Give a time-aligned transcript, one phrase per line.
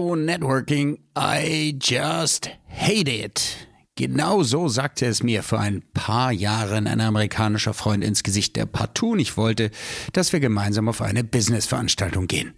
[0.00, 3.68] Networking, I just hate it.
[3.96, 8.66] Genau so sagte es mir vor ein paar Jahren ein amerikanischer Freund ins Gesicht, der
[8.66, 9.70] partout nicht wollte,
[10.12, 12.54] dass wir gemeinsam auf eine Businessveranstaltung gehen.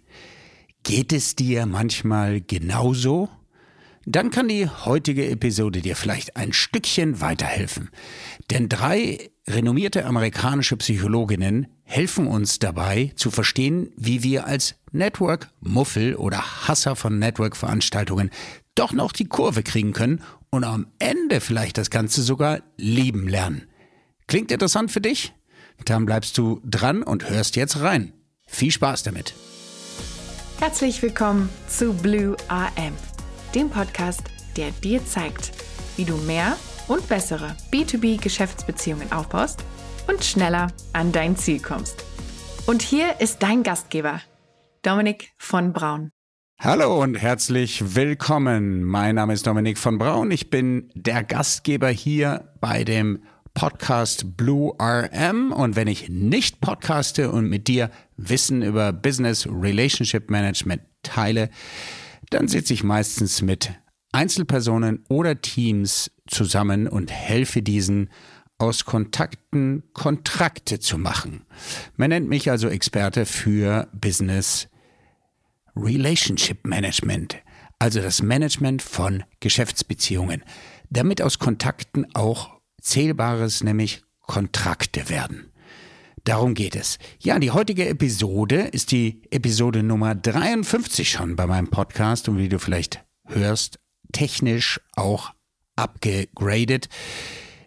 [0.83, 3.29] Geht es dir manchmal genauso?
[4.05, 7.89] Dann kann die heutige Episode dir vielleicht ein Stückchen weiterhelfen.
[8.51, 16.67] Denn drei renommierte amerikanische Psychologinnen helfen uns dabei zu verstehen, wie wir als Network-Muffel oder
[16.67, 18.29] Hasser von Network-Veranstaltungen
[18.75, 23.67] doch noch die Kurve kriegen können und am Ende vielleicht das Ganze sogar lieben lernen.
[24.27, 25.33] Klingt interessant für dich?
[25.85, 28.13] Dann bleibst du dran und hörst jetzt rein.
[28.47, 29.33] Viel Spaß damit.
[30.59, 32.93] Herzlich willkommen zu Blue AM,
[33.55, 34.23] dem Podcast,
[34.57, 35.51] der dir zeigt,
[35.95, 36.57] wie du mehr
[36.87, 39.63] und bessere B2B-Geschäftsbeziehungen aufbaust
[40.07, 42.03] und schneller an dein Ziel kommst.
[42.65, 44.21] Und hier ist dein Gastgeber,
[44.81, 46.09] Dominik von Braun.
[46.59, 48.83] Hallo und herzlich willkommen.
[48.83, 50.31] Mein Name ist Dominik von Braun.
[50.31, 55.51] Ich bin der Gastgeber hier bei dem Podcast Blue RM.
[55.51, 61.49] Und wenn ich nicht podcaste und mit dir Wissen über Business Relationship Management teile,
[62.33, 63.71] dann sitze ich meistens mit
[64.11, 68.09] Einzelpersonen oder Teams zusammen und helfe diesen
[68.57, 71.45] aus Kontakten Kontrakte zu machen.
[71.95, 74.67] Man nennt mich also Experte für Business
[75.75, 77.37] Relationship Management,
[77.79, 80.43] also das Management von Geschäftsbeziehungen,
[80.89, 85.52] damit aus Kontakten auch Zählbares, nämlich Kontrakte werden.
[86.25, 86.99] Darum geht es.
[87.19, 92.47] Ja, die heutige Episode ist die Episode Nummer 53 schon bei meinem Podcast und wie
[92.47, 93.77] du vielleicht hörst,
[94.13, 95.33] technisch auch
[95.75, 96.87] abgegradet.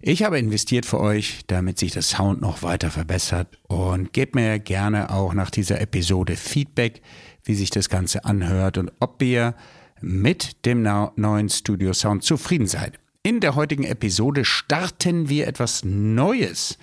[0.00, 4.58] Ich habe investiert für euch, damit sich das Sound noch weiter verbessert und gebt mir
[4.58, 7.02] gerne auch nach dieser Episode Feedback,
[7.44, 9.54] wie sich das Ganze anhört und ob ihr
[10.00, 12.98] mit dem neuen Studio Sound zufrieden seid.
[13.22, 16.78] In der heutigen Episode starten wir etwas Neues.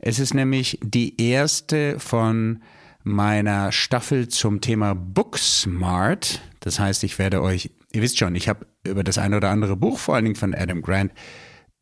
[0.00, 2.62] Es ist nämlich die erste von
[3.02, 6.40] meiner Staffel zum Thema Booksmart.
[6.60, 9.76] Das heißt, ich werde euch, ihr wisst schon, ich habe über das eine oder andere
[9.76, 11.12] Buch, vor allen Dingen von Adam Grant,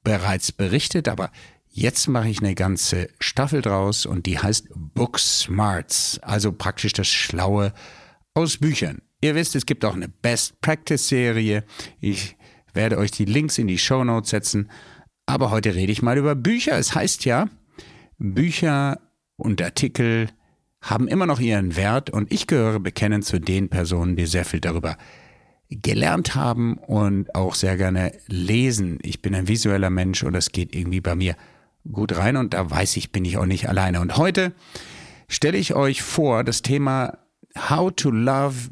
[0.02, 1.30] bereits berichtet, aber
[1.70, 7.72] jetzt mache ich eine ganze Staffel draus und die heißt Booksmarts, also praktisch das Schlaue
[8.34, 9.00] aus Büchern.
[9.22, 11.64] Ihr wisst, es gibt auch eine Best Practice Serie.
[12.00, 12.36] Ich
[12.74, 14.70] werde euch die Links in die Show Notes setzen.
[15.24, 16.76] Aber heute rede ich mal über Bücher.
[16.76, 17.48] Es heißt ja,
[18.32, 19.00] Bücher
[19.36, 20.30] und Artikel
[20.80, 24.60] haben immer noch ihren Wert und ich gehöre bekennend zu den Personen, die sehr viel
[24.60, 24.96] darüber
[25.68, 28.98] gelernt haben und auch sehr gerne lesen.
[29.02, 31.36] Ich bin ein visueller Mensch und das geht irgendwie bei mir
[31.90, 34.00] gut rein und da weiß ich, bin ich auch nicht alleine.
[34.00, 34.52] Und heute
[35.28, 37.18] stelle ich euch vor das Thema
[37.70, 38.70] How to Love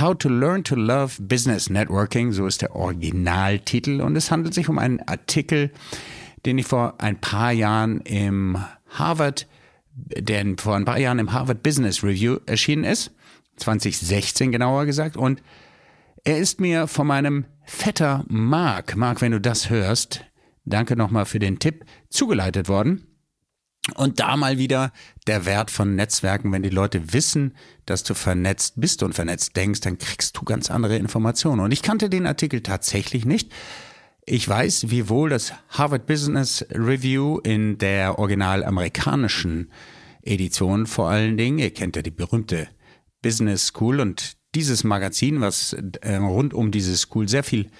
[0.00, 4.70] How to Learn to Love Business Networking, so ist der Originaltitel und es handelt sich
[4.70, 5.70] um einen Artikel,
[6.46, 8.58] den ich vor ein paar Jahren im
[8.90, 9.46] Harvard,
[9.94, 13.12] der vor ein paar Jahren im Harvard Business Review erschienen ist,
[13.56, 15.42] 2016 genauer gesagt und
[16.24, 20.24] er ist mir von meinem Vetter Mark, Mark, wenn du das hörst,
[20.64, 23.04] danke nochmal für den Tipp, zugeleitet worden.
[23.94, 24.92] Und da mal wieder
[25.26, 27.56] der Wert von Netzwerken, wenn die Leute wissen,
[27.86, 31.60] dass du vernetzt bist und vernetzt denkst, dann kriegst du ganz andere Informationen.
[31.60, 33.50] Und ich kannte den Artikel tatsächlich nicht.
[34.30, 39.70] Ich weiß, wie wohl das Harvard Business Review in der original amerikanischen
[40.22, 42.68] Edition vor allen Dingen, ihr kennt ja die berühmte
[43.22, 45.72] Business School und dieses Magazin, was
[46.02, 47.70] äh, rund um diese School sehr viel,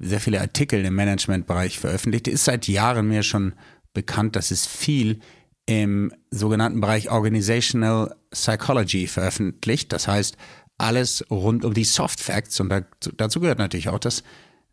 [0.00, 3.54] sehr viele Artikel im Managementbereich veröffentlicht, ist seit Jahren mir schon
[3.94, 5.20] bekannt, dass es viel
[5.66, 9.92] im sogenannten Bereich Organizational Psychology veröffentlicht.
[9.92, 10.36] Das heißt,
[10.78, 12.74] alles rund um die Soft Facts und
[13.18, 14.24] dazu gehört natürlich auch das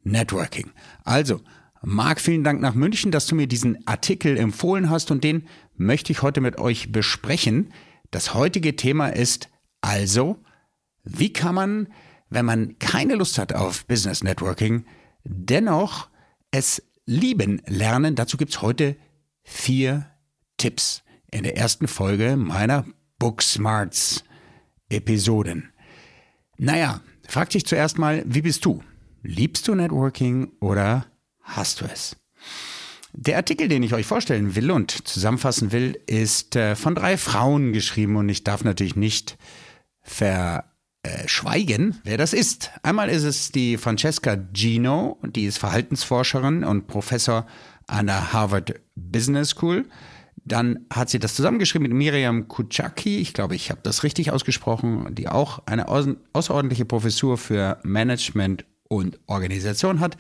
[0.03, 0.71] Networking.
[1.03, 1.41] Also,
[1.81, 6.11] Marc, vielen Dank nach München, dass du mir diesen Artikel empfohlen hast und den möchte
[6.11, 7.73] ich heute mit euch besprechen.
[8.11, 9.49] Das heutige Thema ist
[9.81, 10.39] also
[11.03, 11.87] wie kann man,
[12.29, 14.85] wenn man keine Lust hat auf Business Networking,
[15.23, 16.09] dennoch
[16.51, 18.15] es lieben lernen?
[18.15, 18.95] Dazu gibt's heute
[19.43, 20.09] vier
[20.57, 22.85] Tipps in der ersten Folge meiner
[23.19, 24.23] Booksmarts
[24.89, 25.73] Episoden.
[26.57, 28.83] Naja, frag dich zuerst mal, wie bist du?
[29.25, 31.05] Liebst du Networking oder
[31.39, 32.17] hast du es?
[33.13, 37.71] Der Artikel, den ich euch vorstellen will und zusammenfassen will, ist äh, von drei Frauen
[37.71, 39.37] geschrieben und ich darf natürlich nicht
[40.01, 40.65] ver
[41.03, 42.71] äh, schweigen, wer das ist.
[42.81, 47.47] Einmal ist es die Francesca Gino, die ist Verhaltensforscherin und Professor
[47.87, 49.85] an der Harvard Business School.
[50.43, 55.15] Dann hat sie das zusammengeschrieben mit Miriam Kuchaki, ich glaube, ich habe das richtig ausgesprochen,
[55.15, 60.17] die auch eine außerordentliche Professur für Management und Organisation hat.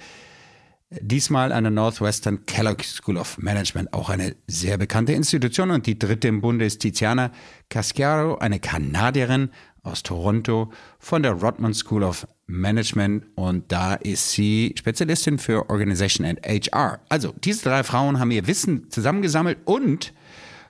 [1.01, 5.71] Diesmal an der Northwestern Kellogg School of Management, auch eine sehr bekannte Institution.
[5.71, 7.31] Und die dritte im Bunde ist Tiziana
[7.69, 9.49] Casciaro, eine Kanadierin
[9.81, 13.25] aus Toronto von der Rodman School of Management.
[13.35, 16.99] Und da ist sie Spezialistin für Organization and HR.
[17.09, 20.13] Also, diese drei Frauen haben ihr Wissen zusammengesammelt und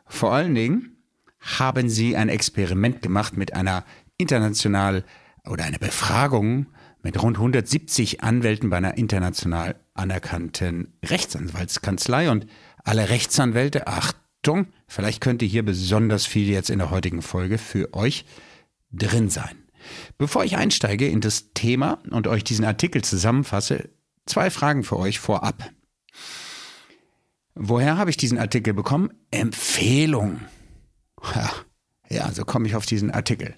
[0.05, 0.97] vor allen Dingen
[1.39, 3.83] haben sie ein Experiment gemacht mit einer
[4.17, 5.03] international
[5.45, 6.67] oder einer Befragung
[7.03, 12.47] mit rund 170 Anwälten bei einer international anerkannten Rechtsanwaltskanzlei und
[12.83, 18.25] alle Rechtsanwälte, Achtung, vielleicht könnte hier besonders viel jetzt in der heutigen Folge für euch
[18.91, 19.55] drin sein.
[20.17, 23.89] Bevor ich einsteige in das Thema und euch diesen Artikel zusammenfasse,
[24.25, 25.69] zwei Fragen für euch vorab.
[27.53, 29.13] Woher habe ich diesen Artikel bekommen?
[29.29, 30.39] Empfehlung.
[32.09, 33.55] Ja, so komme ich auf diesen Artikel.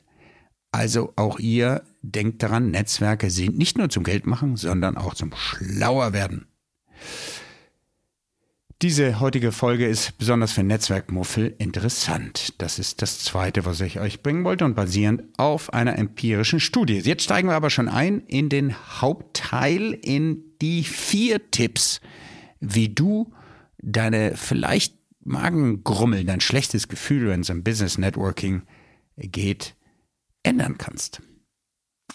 [0.76, 6.48] Also auch ihr denkt daran, Netzwerke sind nicht nur zum Geldmachen, sondern auch zum Schlauerwerden.
[8.82, 12.56] Diese heutige Folge ist besonders für Netzwerkmuffel interessant.
[12.58, 17.00] Das ist das zweite, was ich euch bringen wollte und basierend auf einer empirischen Studie.
[17.00, 22.02] Jetzt steigen wir aber schon ein in den Hauptteil, in die vier Tipps,
[22.60, 23.32] wie du
[23.82, 24.94] deine vielleicht
[25.24, 28.64] Magengrummeln, dein schlechtes Gefühl, wenn es um Business Networking
[29.16, 29.74] geht,
[30.46, 31.22] ändern kannst.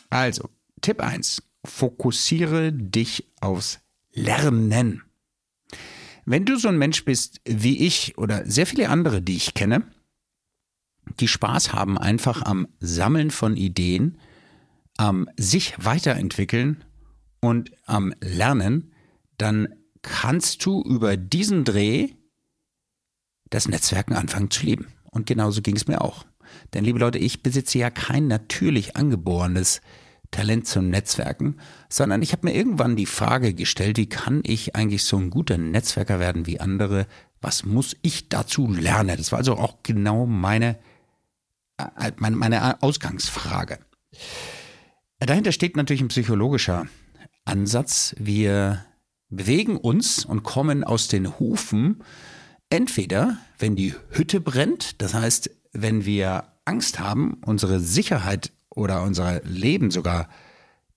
[0.08, 0.48] Also,
[0.80, 1.42] Tipp 1.
[1.64, 3.80] Fokussiere dich aufs
[4.12, 5.02] Lernen.
[6.24, 9.84] Wenn du so ein Mensch bist wie ich oder sehr viele andere, die ich kenne,
[11.18, 14.18] die Spaß haben einfach am Sammeln von Ideen,
[14.96, 16.84] am sich weiterentwickeln
[17.40, 18.92] und am Lernen,
[19.38, 19.68] dann
[20.02, 22.10] kannst du über diesen Dreh
[23.48, 24.86] das Netzwerken anfangen zu lieben.
[25.10, 26.24] Und genauso ging es mir auch.
[26.74, 29.80] Denn liebe Leute, ich besitze ja kein natürlich angeborenes
[30.30, 31.56] Talent zum Netzwerken,
[31.88, 35.58] sondern ich habe mir irgendwann die Frage gestellt, wie kann ich eigentlich so ein guter
[35.58, 37.06] Netzwerker werden wie andere?
[37.40, 39.16] Was muss ich dazu lernen?
[39.16, 40.78] Das war also auch genau meine,
[41.78, 43.78] äh, meine, meine Ausgangsfrage.
[45.18, 46.86] Dahinter steht natürlich ein psychologischer
[47.44, 48.14] Ansatz.
[48.18, 48.84] Wir
[49.28, 52.02] bewegen uns und kommen aus den Hufen
[52.68, 59.42] entweder, wenn die Hütte brennt, das heißt, wenn wir Angst haben, unsere Sicherheit oder unser
[59.42, 60.28] Leben sogar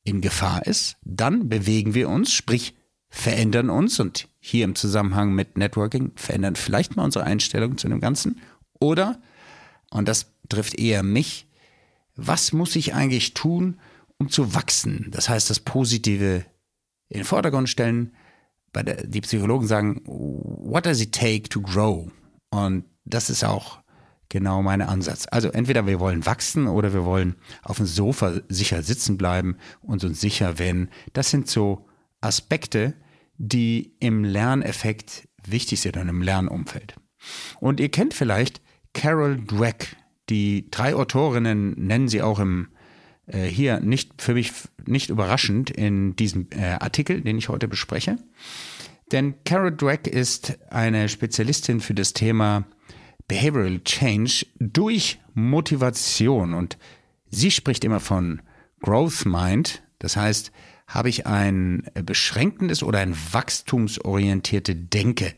[0.03, 2.75] in Gefahr ist, dann bewegen wir uns, sprich
[3.09, 8.01] verändern uns und hier im Zusammenhang mit Networking verändern vielleicht mal unsere Einstellung zu dem
[8.01, 8.41] Ganzen
[8.79, 9.21] oder,
[9.91, 11.47] und das trifft eher mich,
[12.15, 13.79] was muss ich eigentlich tun,
[14.17, 15.07] um zu wachsen?
[15.11, 16.45] Das heißt, das Positive
[17.09, 18.13] in den Vordergrund stellen.
[18.75, 22.11] Der, die Psychologen sagen, what does it take to grow?
[22.49, 23.82] Und das ist auch
[24.29, 25.27] genau mein Ansatz.
[25.29, 30.03] Also entweder wir wollen wachsen oder wir wollen auf dem Sofa sicher sitzen bleiben und
[30.03, 30.89] uns sicher werden.
[31.13, 31.87] Das sind so
[32.21, 32.93] Aspekte,
[33.37, 36.95] die im Lerneffekt wichtig sind und im Lernumfeld.
[37.59, 38.61] Und ihr kennt vielleicht
[38.93, 39.95] Carol Dweck.
[40.29, 42.69] Die drei Autorinnen nennen sie auch im
[43.27, 44.51] äh, hier nicht für mich
[44.85, 48.17] nicht überraschend in diesem äh, Artikel, den ich heute bespreche.
[49.11, 52.65] Denn Carol Dweck ist eine Spezialistin für das Thema
[53.27, 56.53] Behavioral Change durch Motivation.
[56.53, 56.77] Und
[57.29, 58.41] sie spricht immer von
[58.81, 59.83] Growth Mind.
[59.99, 60.51] Das heißt,
[60.87, 65.33] habe ich ein beschränkendes oder ein wachstumsorientierte Denke.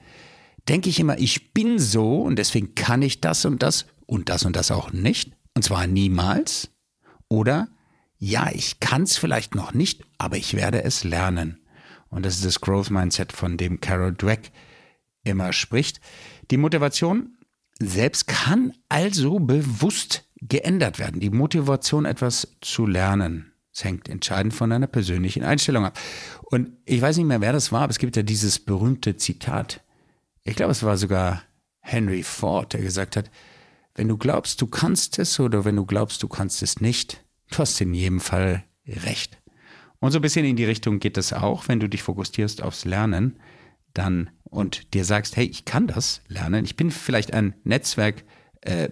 [0.68, 4.46] Denke ich immer, ich bin so und deswegen kann ich das und das und das
[4.46, 5.32] und das auch nicht.
[5.54, 6.72] Und zwar niemals.
[7.30, 7.70] Oder
[8.18, 11.60] ja, ich kann es vielleicht noch nicht, aber ich werde es lernen.
[12.10, 14.52] Und das ist das Growth Mindset, von dem Carol Dweck
[15.24, 16.00] immer spricht.
[16.52, 17.35] Die Motivation
[17.80, 21.20] selbst kann also bewusst geändert werden.
[21.20, 23.52] Die Motivation, etwas zu lernen.
[23.74, 26.00] Es hängt entscheidend von deiner persönlichen Einstellung ab.
[26.44, 29.82] Und ich weiß nicht mehr, wer das war, aber es gibt ja dieses berühmte Zitat.
[30.44, 31.44] Ich glaube, es war sogar
[31.82, 33.30] Henry Ford, der gesagt hat,
[33.96, 37.58] wenn du glaubst, du kannst es oder wenn du glaubst, du kannst es nicht, du
[37.58, 39.38] hast in jedem Fall recht.
[40.00, 42.86] Und so ein bisschen in die Richtung geht es auch, wenn du dich fokussierst aufs
[42.86, 43.40] Lernen,
[43.94, 48.24] dann und dir sagst, hey, ich kann das lernen, ich bin vielleicht ein Netzwerk
[48.62, 48.90] äh,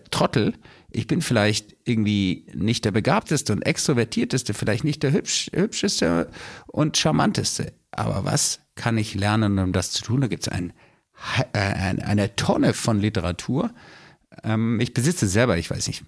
[0.92, 6.30] ich bin vielleicht irgendwie nicht der begabteste und extrovertierteste, vielleicht nicht der hübsch, hübscheste
[6.68, 7.74] und charmanteste.
[7.92, 10.22] Aber was kann ich lernen, um das zu tun?
[10.22, 10.74] Da gibt es ein,
[11.54, 13.74] äh, eine Tonne von Literatur.
[14.44, 16.04] Ähm, ich besitze selber, ich weiß nicht,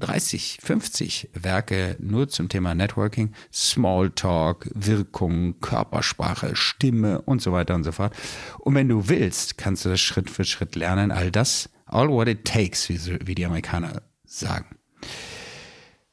[0.00, 7.84] 30, 50 Werke nur zum Thema Networking, Smalltalk, Wirkung, Körpersprache, Stimme und so weiter und
[7.84, 8.14] so fort.
[8.58, 12.28] Und wenn du willst, kannst du das Schritt für Schritt lernen, all das All what
[12.28, 14.76] it takes, wie, die Amerikaner sagen.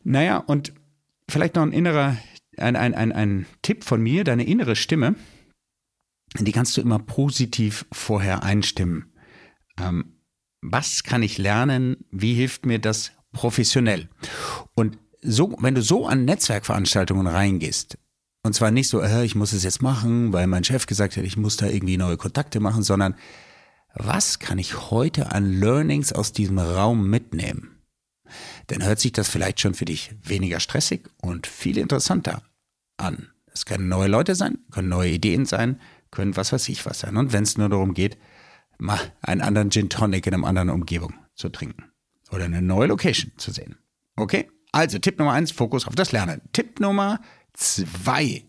[0.03, 0.73] Naja, und
[1.29, 2.17] vielleicht noch ein innerer,
[2.57, 5.15] ein, ein, ein, ein Tipp von mir, deine innere Stimme,
[6.39, 9.13] die kannst du immer positiv vorher einstimmen.
[9.79, 10.17] Ähm,
[10.61, 12.05] was kann ich lernen?
[12.09, 14.09] Wie hilft mir das professionell?
[14.75, 17.97] Und so, wenn du so an Netzwerkveranstaltungen reingehst,
[18.43, 21.23] und zwar nicht so, äh, ich muss es jetzt machen, weil mein Chef gesagt hat,
[21.23, 23.15] ich muss da irgendwie neue Kontakte machen, sondern
[23.93, 27.81] was kann ich heute an Learnings aus diesem Raum mitnehmen?
[28.67, 32.43] Dann hört sich das vielleicht schon für dich weniger stressig und viel interessanter
[32.97, 33.27] an.
[33.51, 35.81] Es können neue Leute sein, können neue Ideen sein,
[36.11, 37.17] können was weiß ich was sein.
[37.17, 38.17] Und wenn es nur darum geht,
[38.77, 41.91] mal einen anderen Gin Tonic in einer anderen Umgebung zu trinken
[42.31, 43.77] oder eine neue Location zu sehen.
[44.15, 44.49] Okay?
[44.71, 46.41] Also Tipp Nummer eins, Fokus auf das Lernen.
[46.53, 47.21] Tipp Nummer
[47.53, 48.45] zwei,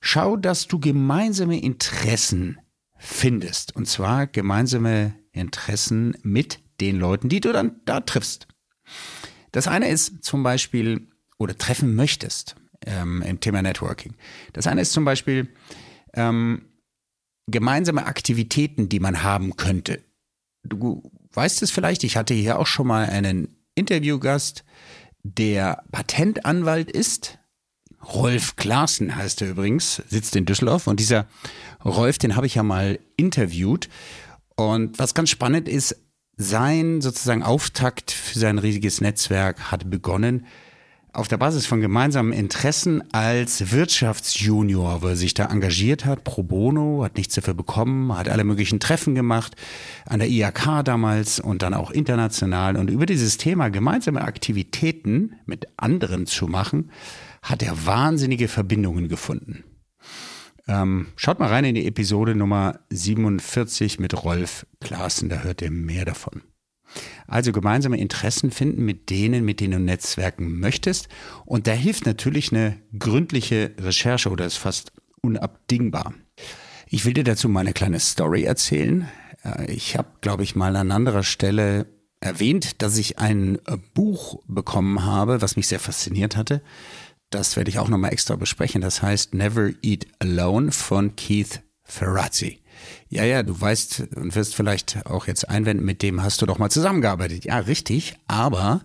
[0.00, 2.58] schau, dass du gemeinsame Interessen
[2.96, 3.76] findest.
[3.76, 8.48] Und zwar gemeinsame Interessen mit den Leuten, die du dann da triffst.
[9.52, 11.08] Das eine ist zum Beispiel,
[11.38, 12.56] oder treffen möchtest
[12.86, 14.14] ähm, im Thema Networking.
[14.52, 15.48] Das eine ist zum Beispiel
[16.14, 16.62] ähm,
[17.46, 20.02] gemeinsame Aktivitäten, die man haben könnte.
[20.62, 24.64] Du weißt es vielleicht, ich hatte hier auch schon mal einen Interviewgast,
[25.22, 27.38] der Patentanwalt ist.
[28.14, 30.86] Rolf Klaassen heißt er übrigens, sitzt in Düsseldorf.
[30.86, 31.26] Und dieser
[31.84, 33.88] Rolf, den habe ich ja mal interviewt.
[34.56, 35.96] Und was ganz spannend ist,
[36.36, 40.46] sein sozusagen Auftakt für sein riesiges Netzwerk hat begonnen
[41.12, 46.42] auf der Basis von gemeinsamen Interessen als Wirtschaftsjunior, wo er sich da engagiert hat, pro
[46.42, 49.56] bono, hat nichts dafür bekommen, hat alle möglichen Treffen gemacht,
[50.06, 52.76] an der IAK damals und dann auch international.
[52.76, 56.90] Und über dieses Thema gemeinsame Aktivitäten mit anderen zu machen,
[57.42, 59.64] hat er wahnsinnige Verbindungen gefunden.
[60.68, 65.70] Ähm, schaut mal rein in die Episode Nummer 47 mit Rolf Klaassen, da hört ihr
[65.70, 66.42] mehr davon.
[67.26, 71.08] Also gemeinsame Interessen finden mit denen, mit denen du netzwerken möchtest.
[71.44, 74.92] Und da hilft natürlich eine gründliche Recherche oder ist fast
[75.22, 76.14] unabdingbar.
[76.88, 79.08] Ich will dir dazu mal eine kleine Story erzählen.
[79.44, 81.86] Äh, ich habe, glaube ich, mal an anderer Stelle
[82.20, 83.58] erwähnt, dass ich ein
[83.94, 86.62] Buch bekommen habe, was mich sehr fasziniert hatte.
[87.30, 88.80] Das werde ich auch nochmal extra besprechen.
[88.82, 92.59] Das heißt Never Eat Alone von Keith Ferrazzi.
[93.08, 96.58] Ja, ja, du weißt und wirst vielleicht auch jetzt einwenden, mit dem hast du doch
[96.58, 97.44] mal zusammengearbeitet.
[97.44, 98.82] Ja, richtig, aber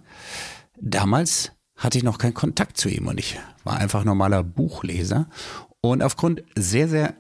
[0.80, 5.28] damals hatte ich noch keinen Kontakt zu ihm und ich war einfach normaler Buchleser
[5.82, 7.14] und aufgrund sehr, sehr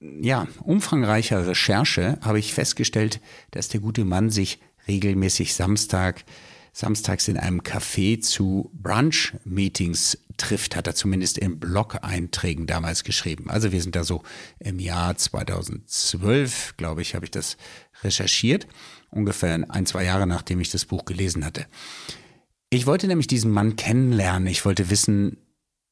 [0.00, 3.20] ja, umfangreicher Recherche habe ich festgestellt,
[3.50, 6.24] dass der gute Mann sich regelmäßig Samstag
[6.72, 13.50] samstags in einem Café zu Brunch-Meetings trifft, hat er zumindest in Blog-Einträgen damals geschrieben.
[13.50, 14.22] Also wir sind da so
[14.58, 17.56] im Jahr 2012, glaube ich, habe ich das
[18.02, 18.66] recherchiert,
[19.10, 21.66] ungefähr ein, zwei Jahre nachdem ich das Buch gelesen hatte.
[22.70, 24.48] Ich wollte nämlich diesen Mann kennenlernen.
[24.48, 25.36] Ich wollte wissen,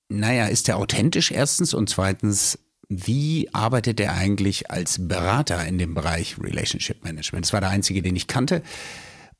[0.08, 5.92] naja, ist er authentisch erstens und zweitens, wie arbeitet er eigentlich als Berater in dem
[5.92, 7.44] Bereich Relationship Management?
[7.44, 8.62] Das war der einzige, den ich kannte.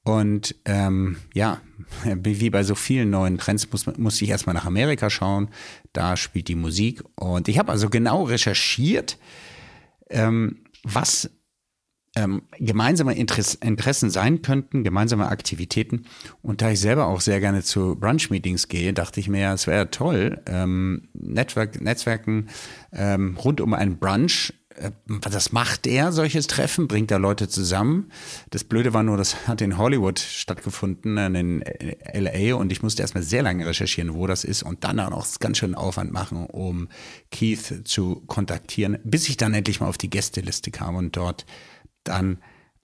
[0.08, 1.60] Und ähm, ja,
[2.22, 5.48] wie bei so vielen neuen Trends muss, muss ich erstmal nach Amerika schauen.
[5.92, 7.02] Da spielt die Musik.
[7.14, 9.18] Und ich habe also genau recherchiert,
[10.08, 11.30] ähm, was
[12.16, 16.06] ähm, gemeinsame Interessen sein könnten, gemeinsame Aktivitäten.
[16.40, 19.90] Und da ich selber auch sehr gerne zu Brunch-Meetings gehe, dachte ich mir, es wäre
[19.90, 22.48] toll, ähm, Netzwerk, Netzwerken
[22.92, 24.54] ähm, rund um einen Brunch
[25.20, 28.10] das macht er, solches Treffen, bringt er Leute zusammen.
[28.50, 31.64] Das Blöde war nur, das hat in Hollywood stattgefunden, in
[32.12, 35.58] LA, und ich musste erstmal sehr lange recherchieren, wo das ist und dann auch ganz
[35.58, 36.88] schön Aufwand machen, um
[37.30, 41.46] Keith zu kontaktieren, bis ich dann endlich mal auf die Gästeliste kam und dort
[42.04, 42.38] dann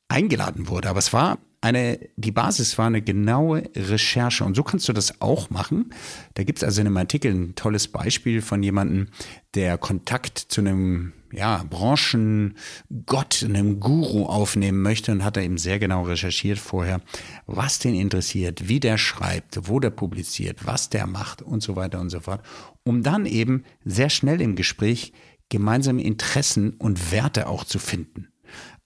[0.08, 0.88] eingeladen wurde.
[0.88, 5.22] Aber es war eine, die Basis war eine genaue Recherche und so kannst du das
[5.22, 5.94] auch machen.
[6.34, 9.08] Da gibt es also in einem Artikel ein tolles Beispiel von jemandem,
[9.54, 15.78] der Kontakt zu einem ja, Branchengott, einem Guru aufnehmen möchte und hat er eben sehr
[15.78, 17.00] genau recherchiert vorher,
[17.46, 22.00] was den interessiert, wie der schreibt, wo der publiziert, was der macht und so weiter
[22.00, 22.42] und so fort,
[22.84, 25.12] um dann eben sehr schnell im Gespräch
[25.48, 28.28] gemeinsame Interessen und Werte auch zu finden.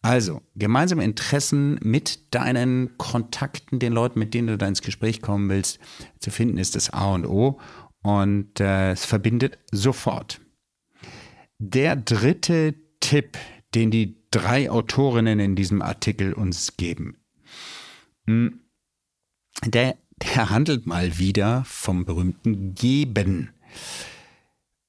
[0.01, 5.49] Also, gemeinsame Interessen mit deinen Kontakten, den Leuten, mit denen du da ins Gespräch kommen
[5.49, 5.81] willst,
[6.21, 7.59] zu finden, ist das A und O.
[8.03, 10.41] Und äh, es verbindet sofort.
[11.59, 13.37] Der dritte Tipp,
[13.75, 17.17] den die drei Autorinnen in diesem Artikel uns geben,
[18.27, 18.61] hm,
[19.65, 23.51] der, der handelt mal wieder vom berühmten Geben.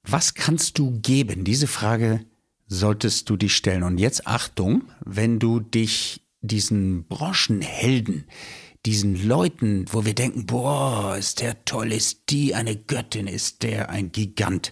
[0.03, 1.43] Was kannst du geben?
[1.43, 2.25] Diese Frage
[2.67, 3.83] solltest du dich stellen.
[3.83, 8.25] Und jetzt Achtung, wenn du dich diesen Branchenhelden,
[8.85, 13.89] diesen Leuten, wo wir denken, boah, ist der toll, ist die eine Göttin, ist der
[13.89, 14.71] ein Gigant.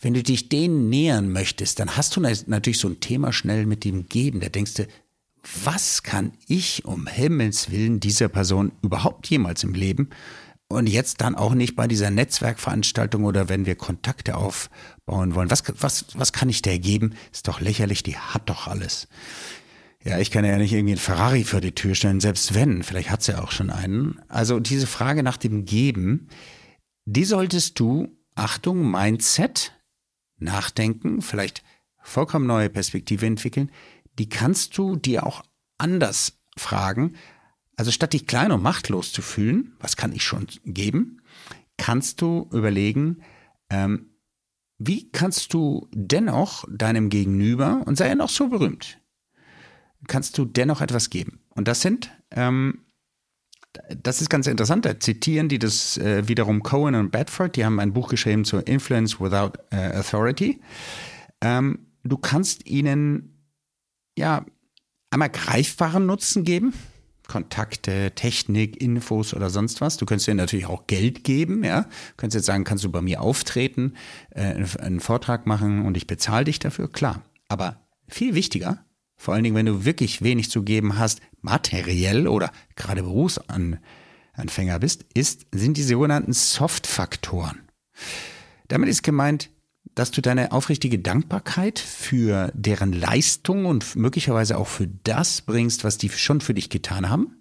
[0.00, 3.84] Wenn du dich denen nähern möchtest, dann hast du natürlich so ein Thema schnell mit
[3.84, 4.40] dem Geben.
[4.40, 4.86] Da denkst du,
[5.64, 10.10] was kann ich um Himmels Willen dieser Person überhaupt jemals im Leben?
[10.70, 15.50] Und jetzt dann auch nicht bei dieser Netzwerkveranstaltung oder wenn wir Kontakte aufbauen wollen.
[15.50, 17.14] Was, was, was kann ich der geben?
[17.32, 19.08] Ist doch lächerlich, die hat doch alles.
[20.04, 23.10] Ja, ich kann ja nicht irgendwie einen Ferrari vor die Tür stellen, selbst wenn, vielleicht
[23.10, 24.20] hat sie ja auch schon einen.
[24.28, 26.28] Also diese Frage nach dem Geben,
[27.04, 29.72] die solltest du, Achtung, Mindset,
[30.38, 31.64] nachdenken, vielleicht
[32.00, 33.72] vollkommen neue Perspektive entwickeln,
[34.18, 35.42] die kannst du dir auch
[35.78, 37.16] anders fragen.
[37.76, 41.22] Also statt dich klein und machtlos zu fühlen, was kann ich schon geben,
[41.76, 43.22] kannst du überlegen,
[43.70, 44.10] ähm,
[44.78, 49.00] wie kannst du dennoch deinem Gegenüber, und sei er noch so berühmt,
[50.08, 51.40] kannst du dennoch etwas geben.
[51.54, 52.80] Und das sind, ähm,
[54.02, 57.78] das ist ganz interessant, da zitieren die das äh, wiederum Cohen und Bedford, die haben
[57.80, 60.60] ein Buch geschrieben zu Influence Without äh, Authority.
[61.40, 63.44] Ähm, du kannst ihnen
[64.18, 64.44] ja
[65.10, 66.74] einmal greifbaren Nutzen geben,
[67.28, 69.98] Kontakte, Technik, Infos oder sonst was.
[69.98, 71.82] Du könntest dir natürlich auch Geld geben, ja.
[71.82, 73.94] Du könntest jetzt sagen, kannst du bei mir auftreten,
[74.30, 77.22] äh, einen Vortrag machen und ich bezahle dich dafür, klar.
[77.48, 78.84] Aber viel wichtiger,
[79.18, 85.04] vor allen Dingen, wenn du wirklich wenig zu geben hast, materiell oder gerade Berufsanfänger bist,
[85.12, 87.60] ist, sind die sogenannten Soft-Faktoren.
[88.68, 89.50] Damit ist gemeint,
[89.94, 95.98] dass du deine aufrichtige Dankbarkeit für deren Leistung und möglicherweise auch für das bringst, was
[95.98, 97.34] die schon für dich getan haben.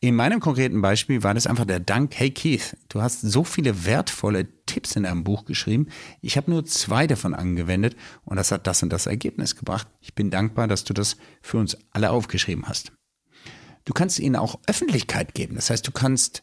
[0.00, 3.84] In meinem konkreten Beispiel war das einfach der Dank, hey Keith, du hast so viele
[3.84, 5.88] wertvolle Tipps in deinem Buch geschrieben.
[6.20, 9.88] Ich habe nur zwei davon angewendet und das hat das und das Ergebnis gebracht.
[10.00, 12.92] Ich bin dankbar, dass du das für uns alle aufgeschrieben hast.
[13.84, 15.56] Du kannst ihnen auch Öffentlichkeit geben.
[15.56, 16.42] Das heißt, du kannst,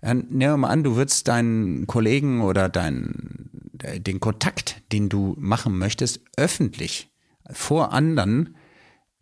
[0.00, 3.50] äh, nehmen mal an, du würdest deinen Kollegen oder deinen,
[3.98, 7.10] den Kontakt, den du machen möchtest, öffentlich
[7.50, 8.56] vor anderen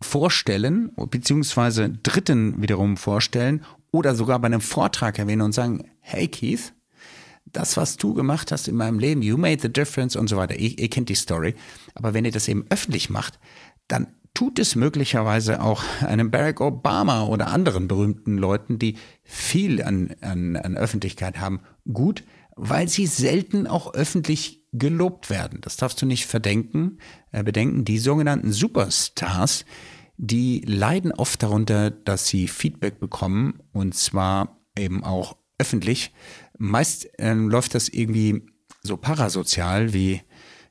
[0.01, 6.73] vorstellen, beziehungsweise Dritten wiederum vorstellen oder sogar bei einem Vortrag erwähnen und sagen, hey Keith,
[7.53, 10.55] das, was du gemacht hast in meinem Leben, you made the difference und so weiter.
[10.55, 11.55] Ihr, ihr kennt die Story.
[11.95, 13.39] Aber wenn ihr das eben öffentlich macht,
[13.87, 20.15] dann tut es möglicherweise auch einem Barack Obama oder anderen berühmten Leuten, die viel an,
[20.21, 22.23] an, an Öffentlichkeit haben, gut,
[22.55, 25.59] weil sie selten auch öffentlich gelobt werden.
[25.61, 26.99] Das darfst du nicht verdenken,
[27.31, 27.85] äh, bedenken.
[27.85, 29.65] Die sogenannten Superstars,
[30.17, 36.13] die leiden oft darunter, dass sie Feedback bekommen und zwar eben auch öffentlich.
[36.57, 38.43] Meist äh, läuft das irgendwie
[38.83, 40.21] so parasozial, wie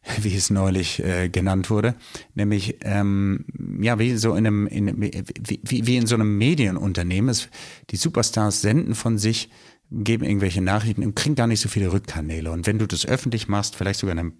[0.20, 1.96] wie es neulich äh, genannt wurde,
[2.34, 3.44] nämlich ähm,
[3.80, 7.28] ja wie so in einem in, wie, wie in so einem Medienunternehmen.
[7.28, 7.48] Es,
[7.90, 9.50] die Superstars senden von sich
[9.90, 12.50] geben irgendwelche Nachrichten und kriegen gar nicht so viele Rückkanäle.
[12.50, 14.32] Und wenn du das öffentlich machst, vielleicht sogar in einem,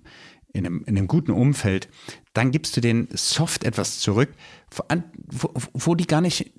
[0.52, 1.88] in einem, in einem guten Umfeld,
[2.32, 4.30] dann gibst du den soft etwas zurück,
[5.28, 6.52] wo, wo die gar nicht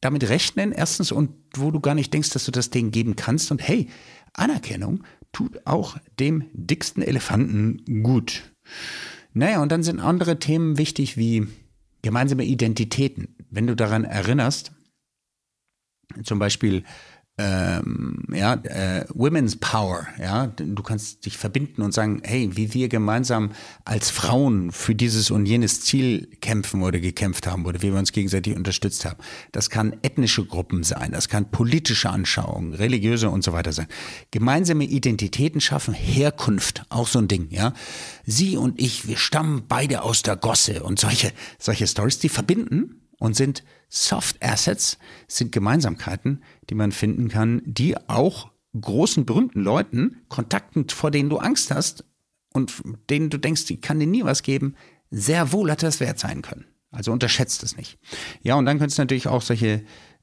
[0.00, 3.50] damit rechnen, erstens, und wo du gar nicht denkst, dass du das Ding geben kannst.
[3.50, 3.88] Und hey,
[4.34, 8.52] Anerkennung tut auch dem dicksten Elefanten gut.
[9.32, 11.46] Naja, und dann sind andere Themen wichtig wie
[12.02, 13.36] gemeinsame Identitäten.
[13.50, 14.72] Wenn du daran erinnerst,
[16.24, 16.84] zum Beispiel
[17.38, 22.88] ähm, ja, äh, Women's Power, ja, du kannst dich verbinden und sagen, hey, wie wir
[22.88, 23.52] gemeinsam
[23.84, 28.10] als Frauen für dieses und jenes Ziel kämpfen oder gekämpft haben oder wie wir uns
[28.10, 29.18] gegenseitig unterstützt haben.
[29.52, 33.86] Das kann ethnische Gruppen sein, das kann politische Anschauungen, religiöse und so weiter sein.
[34.32, 37.72] Gemeinsame Identitäten schaffen, Herkunft, auch so ein Ding, ja.
[38.26, 43.07] Sie und ich, wir stammen beide aus der Gosse und solche, solche Stories, die verbinden
[43.18, 50.18] und sind Soft Assets, sind Gemeinsamkeiten, die man finden kann, die auch großen, berühmten Leuten,
[50.28, 52.04] Kontakten, vor denen du Angst hast
[52.52, 54.74] und denen du denkst, die kann dir nie was geben,
[55.10, 56.66] sehr wohl hat das wert sein können.
[56.90, 57.98] Also unterschätzt es nicht.
[58.42, 59.82] Ja, und dann können es natürlich auch solche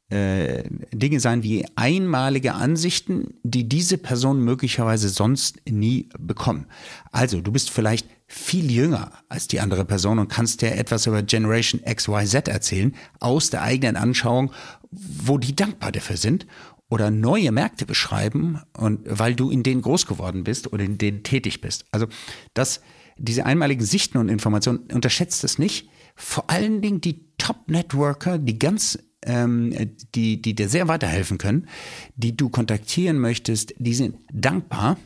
[0.10, 6.68] äh, Dinge sein wie einmalige Ansichten, die diese Person möglicherweise sonst nie bekommen.
[7.12, 11.22] Also, du bist vielleicht viel jünger als die andere Person und kannst dir etwas über
[11.22, 14.52] Generation XYZ erzählen, aus der eigenen Anschauung,
[14.92, 16.48] wo die dankbar dafür sind
[16.90, 21.24] oder neue Märkte beschreiben und weil du in denen groß geworden bist oder in denen
[21.24, 21.86] tätig bist.
[21.92, 22.08] Also
[22.54, 22.82] das,
[23.18, 25.90] diese einmaligen Sichten und Informationen, unterschätzt es nicht.
[26.16, 29.74] Vor allen Dingen die Top-Networker, die ganz ähm,
[30.14, 31.68] die, die dir sehr weiterhelfen können,
[32.16, 34.98] die du kontaktieren möchtest, die sind dankbar,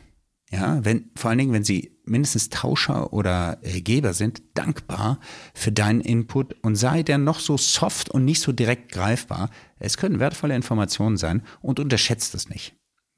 [0.50, 5.20] ja, wenn, vor allen Dingen, wenn sie mindestens Tauscher oder Geber sind, dankbar
[5.54, 9.50] für deinen Input und sei der noch so soft und nicht so direkt greifbar.
[9.78, 12.74] Es können wertvolle Informationen sein und unterschätzt es nicht.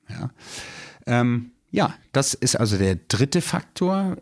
[0.09, 0.31] Ja,
[1.07, 4.17] ähm, ja das ist also der dritte Faktor.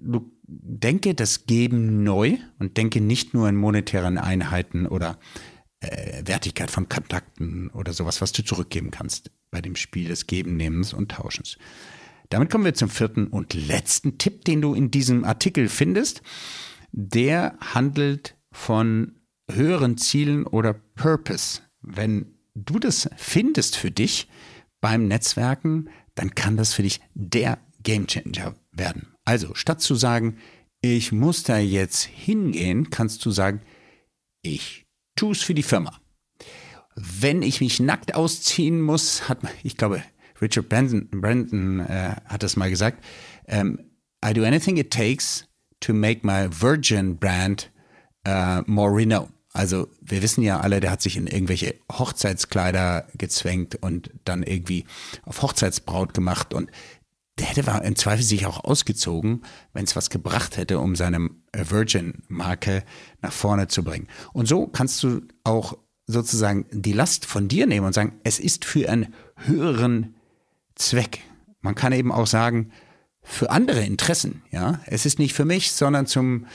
[0.00, 5.18] Du denke das Geben neu und denke nicht nur in monetären Einheiten oder
[5.80, 10.56] äh, Wertigkeit von Kontakten oder sowas, was du zurückgeben kannst bei dem Spiel des Geben,
[10.56, 11.58] Nehmens und Tauschens.
[12.28, 16.22] Damit kommen wir zum vierten und letzten Tipp, den du in diesem Artikel findest.
[16.92, 21.62] Der handelt von höheren Zielen oder Purpose.
[21.80, 24.28] Wenn du das findest für dich
[24.80, 29.14] beim Netzwerken, dann kann das für dich der Gamechanger werden.
[29.24, 30.38] Also statt zu sagen,
[30.80, 33.62] ich muss da jetzt hingehen, kannst du sagen,
[34.42, 34.86] ich
[35.16, 35.98] tue es für die Firma.
[36.94, 40.02] Wenn ich mich nackt ausziehen muss, hat, ich glaube,
[40.40, 43.04] Richard Brandon, Brandon äh, hat das mal gesagt,
[43.46, 43.78] um, ähm,
[44.24, 45.46] I do anything it takes
[45.80, 47.70] to make my Virgin Brand
[48.26, 49.32] uh, more renowned.
[49.52, 54.84] Also wir wissen ja alle, der hat sich in irgendwelche Hochzeitskleider gezwängt und dann irgendwie
[55.22, 56.70] auf Hochzeitsbraut gemacht und
[57.38, 62.82] der hätte im Zweifel sich auch ausgezogen, wenn es was gebracht hätte, um seine Virgin-Marke
[63.22, 64.08] nach vorne zu bringen.
[64.32, 68.64] Und so kannst du auch sozusagen die Last von dir nehmen und sagen, es ist
[68.64, 70.16] für einen höheren
[70.78, 71.20] Zweck.
[71.60, 72.70] Man kann eben auch sagen,
[73.22, 74.80] für andere Interessen, ja.
[74.86, 76.46] Es ist nicht für mich, sondern zum,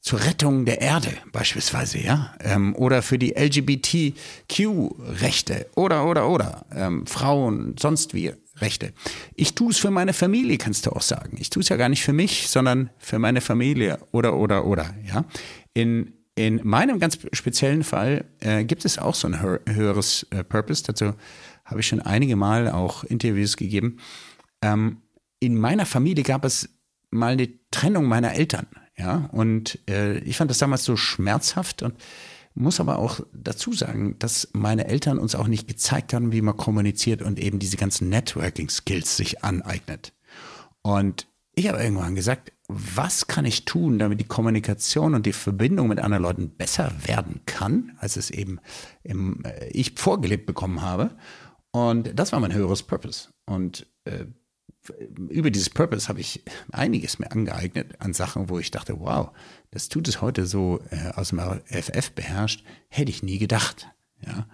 [0.00, 2.34] zur Rettung der Erde beispielsweise, ja.
[2.40, 6.66] Ähm, oder für die LGBTQ-Rechte oder, oder, oder.
[6.74, 8.92] Ähm, Frauen, sonst wie Rechte.
[9.34, 11.38] Ich tue es für meine Familie, kannst du auch sagen.
[11.40, 14.94] Ich tue es ja gar nicht für mich, sondern für meine Familie oder, oder, oder,
[15.06, 15.24] ja.
[15.74, 20.82] In, in meinem ganz speziellen Fall äh, gibt es auch so ein höheres äh, Purpose.
[20.84, 21.14] Dazu
[21.68, 23.98] habe ich schon einige Mal auch Interviews gegeben.
[24.62, 25.02] Ähm,
[25.38, 26.68] in meiner Familie gab es
[27.10, 28.66] mal eine Trennung meiner Eltern.
[28.96, 31.94] Ja, und äh, ich fand das damals so schmerzhaft und
[32.54, 36.56] muss aber auch dazu sagen, dass meine Eltern uns auch nicht gezeigt haben, wie man
[36.56, 40.12] kommuniziert und eben diese ganzen Networking-Skills sich aneignet.
[40.82, 45.88] Und ich habe irgendwann gesagt, was kann ich tun, damit die Kommunikation und die Verbindung
[45.88, 48.58] mit anderen Leuten besser werden kann, als es eben
[49.02, 51.10] im, äh, ich vorgelebt bekommen habe.
[51.72, 53.28] Und das war mein höheres Purpose.
[53.46, 54.24] Und äh,
[55.28, 59.30] über dieses Purpose habe ich einiges mir angeeignet an Sachen, wo ich dachte, wow,
[59.70, 63.88] das tut es heute so äh, aus dem FF beherrscht, hätte ich nie gedacht.
[64.24, 64.46] Ja.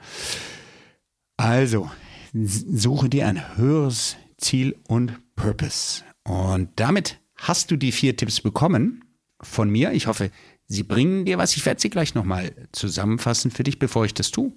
[1.36, 1.90] Also,
[2.32, 6.02] suche dir ein höheres Ziel und Purpose.
[6.24, 9.04] Und damit hast du die vier Tipps bekommen
[9.40, 9.92] von mir.
[9.92, 10.30] Ich hoffe,
[10.66, 11.56] sie bringen dir was.
[11.56, 14.52] Ich werde sie gleich nochmal zusammenfassen für dich, bevor ich das tue.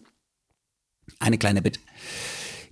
[1.19, 1.79] Eine kleine Bitte.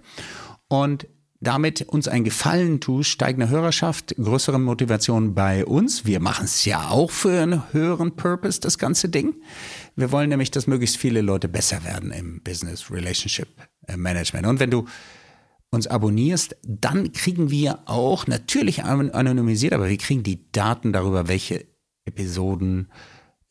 [0.66, 1.06] Und
[1.40, 6.04] damit uns einen Gefallen tust, steigende Hörerschaft, größere Motivation bei uns.
[6.04, 9.34] Wir machen es ja auch für einen höheren Purpose, das ganze Ding.
[9.96, 13.48] Wir wollen nämlich, dass möglichst viele Leute besser werden im Business Relationship
[13.86, 14.46] äh, Management.
[14.46, 14.84] Und wenn du
[15.70, 21.66] uns abonnierst, dann kriegen wir auch natürlich anonymisiert, aber wir kriegen die Daten darüber, welche
[22.04, 22.88] Episoden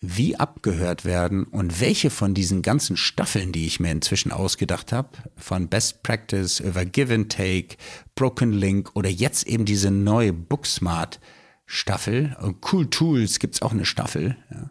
[0.02, 5.10] wie abgehört werden und welche von diesen ganzen Staffeln, die ich mir inzwischen ausgedacht habe,
[5.36, 7.78] von Best Practice über Give and Take,
[8.14, 11.20] Broken Link oder jetzt eben diese neue Booksmart
[11.66, 12.36] Staffel.
[12.72, 14.38] Cool Tools gibt's auch eine Staffel.
[14.52, 14.70] Ja.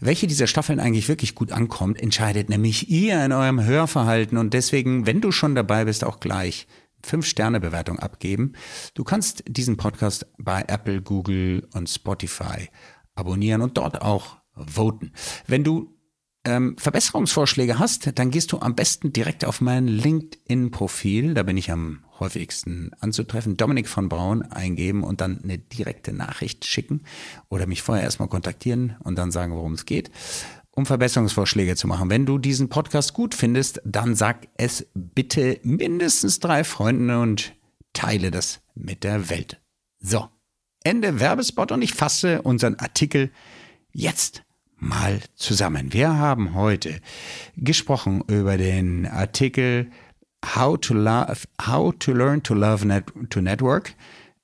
[0.00, 5.06] Welche dieser Staffeln eigentlich wirklich gut ankommt, entscheidet nämlich ihr in eurem Hörverhalten und deswegen,
[5.06, 6.66] wenn du schon dabei bist, auch gleich
[7.02, 8.54] fünf Sterne Bewertung abgeben.
[8.94, 12.68] Du kannst diesen Podcast bei Apple, Google und Spotify
[13.14, 15.12] abonnieren und dort auch voten.
[15.46, 15.93] Wenn du
[16.44, 21.34] ähm, Verbesserungsvorschläge hast, dann gehst du am besten direkt auf mein LinkedIn-Profil.
[21.34, 23.56] Da bin ich am häufigsten anzutreffen.
[23.56, 27.02] Dominik von Braun eingeben und dann eine direkte Nachricht schicken
[27.48, 30.10] oder mich vorher erstmal kontaktieren und dann sagen, worum es geht,
[30.70, 32.10] um Verbesserungsvorschläge zu machen.
[32.10, 37.54] Wenn du diesen Podcast gut findest, dann sag es bitte mindestens drei Freunden und
[37.92, 39.60] teile das mit der Welt.
[40.00, 40.28] So,
[40.82, 43.30] Ende Werbespot und ich fasse unseren Artikel
[43.92, 44.44] jetzt
[44.84, 45.92] mal zusammen.
[45.92, 47.00] Wir haben heute
[47.56, 49.90] gesprochen über den Artikel
[50.54, 53.94] How to, love, How to Learn to Love net, to Network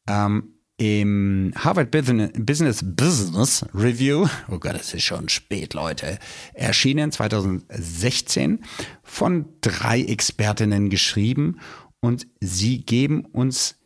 [0.08, 4.26] ähm, im Harvard Business, Business Review.
[4.50, 6.18] Oh Gott, es ist schon spät, Leute.
[6.54, 8.64] Erschienen 2016
[9.02, 11.60] von drei Expertinnen geschrieben
[12.00, 13.76] und sie geben uns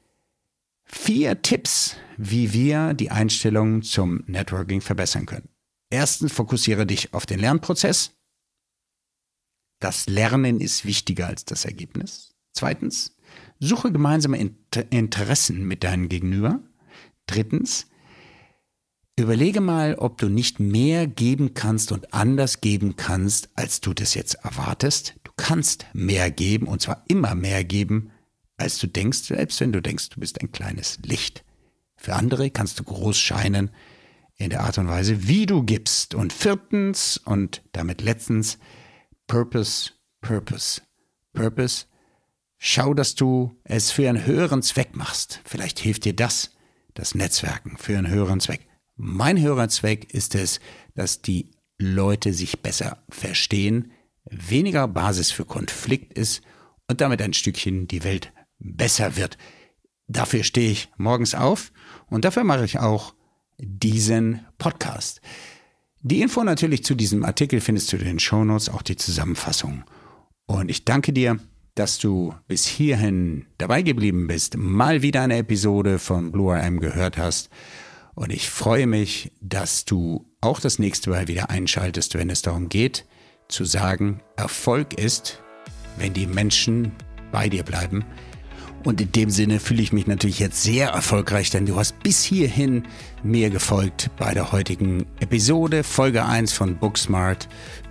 [0.84, 5.48] vier Tipps, wie wir die Einstellung zum Networking verbessern können.
[5.94, 8.10] Erstens, fokussiere dich auf den Lernprozess.
[9.78, 12.34] Das Lernen ist wichtiger als das Ergebnis.
[12.52, 13.16] Zweitens,
[13.60, 14.56] suche gemeinsame
[14.90, 16.58] Interessen mit deinem Gegenüber.
[17.26, 17.86] Drittens,
[19.16, 24.14] überlege mal, ob du nicht mehr geben kannst und anders geben kannst, als du das
[24.14, 25.14] jetzt erwartest.
[25.22, 28.10] Du kannst mehr geben und zwar immer mehr geben,
[28.56, 31.44] als du denkst, selbst wenn du denkst, du bist ein kleines Licht.
[31.96, 33.70] Für andere kannst du groß scheinen
[34.36, 36.14] in der Art und Weise, wie du gibst.
[36.14, 38.58] Und viertens und damit letztens,
[39.26, 40.82] Purpose, Purpose,
[41.32, 41.86] Purpose.
[42.58, 45.40] Schau, dass du es für einen höheren Zweck machst.
[45.44, 46.52] Vielleicht hilft dir das,
[46.94, 48.66] das Netzwerken für einen höheren Zweck.
[48.96, 50.60] Mein höherer Zweck ist es,
[50.94, 53.92] dass die Leute sich besser verstehen,
[54.24, 56.42] weniger Basis für Konflikt ist
[56.88, 59.36] und damit ein Stückchen die Welt besser wird.
[60.06, 61.72] Dafür stehe ich morgens auf
[62.06, 63.14] und dafür mache ich auch
[63.58, 65.20] diesen Podcast.
[66.00, 69.84] Die Info natürlich zu diesem Artikel findest du in den Shownotes, auch die Zusammenfassung.
[70.46, 71.38] Und ich danke dir,
[71.74, 77.18] dass du bis hierhin dabei geblieben bist, mal wieder eine Episode von Blue RM gehört
[77.18, 77.50] hast.
[78.14, 82.68] Und ich freue mich, dass du auch das nächste Mal wieder einschaltest, wenn es darum
[82.68, 83.06] geht,
[83.48, 85.42] zu sagen, Erfolg ist,
[85.96, 86.92] wenn die Menschen
[87.32, 88.04] bei dir bleiben,
[88.84, 92.22] und in dem Sinne fühle ich mich natürlich jetzt sehr erfolgreich, denn du hast bis
[92.22, 92.84] hierhin
[93.22, 97.48] mir gefolgt bei der heutigen Episode, Folge 1 von Booksmart,